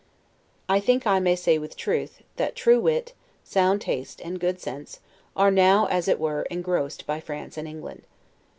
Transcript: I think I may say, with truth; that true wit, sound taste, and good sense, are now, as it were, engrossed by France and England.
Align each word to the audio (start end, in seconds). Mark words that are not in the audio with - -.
I 0.67 0.79
think 0.79 1.05
I 1.05 1.19
may 1.19 1.35
say, 1.35 1.59
with 1.59 1.77
truth; 1.77 2.23
that 2.37 2.55
true 2.55 2.79
wit, 2.79 3.13
sound 3.43 3.81
taste, 3.81 4.19
and 4.19 4.39
good 4.39 4.59
sense, 4.59 4.99
are 5.35 5.51
now, 5.51 5.85
as 5.85 6.07
it 6.07 6.19
were, 6.19 6.41
engrossed 6.49 7.05
by 7.05 7.19
France 7.19 7.55
and 7.55 7.67
England. 7.67 8.01